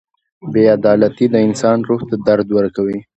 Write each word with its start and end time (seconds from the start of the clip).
•بې 0.51 0.63
عدالتي 0.77 1.25
د 1.29 1.35
انسان 1.47 1.77
روح 1.89 2.01
ته 2.09 2.15
درد 2.27 2.47
ورکوي. 2.57 2.99